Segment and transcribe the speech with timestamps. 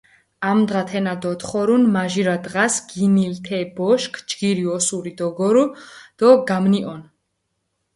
[0.51, 5.65] ამდღა თენა დოთხორუნ, მაჟირა დღას გინილჷ თე ბოშქ, ჯგირი ოსური დოგორჷ
[6.17, 7.05] დო გამნიჸონჷ.